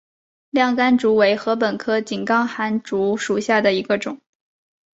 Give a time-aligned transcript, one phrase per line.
[0.49, 4.19] 亮竿竹为禾本科井冈寒竹属下的一个种。